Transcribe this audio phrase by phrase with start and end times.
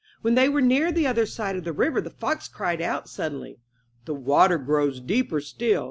[0.23, 3.59] When they were near the other side of the river the fox cried out suddenly:
[4.05, 5.79] 'The water grows deeper still.